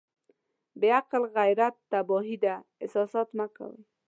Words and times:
بې 0.79 0.89
عقل 0.97 1.21
غيرت 1.35 1.75
تباهي 1.91 2.37
ده 2.43 2.55
احساسات 2.83 3.27
مه 3.37 3.45
کوئ. 3.55 3.77